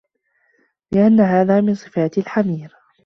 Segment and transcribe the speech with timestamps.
[0.91, 2.71] لِأَنَّ هَذَا مِنْ صِفَاتِ الْحَمِيرِ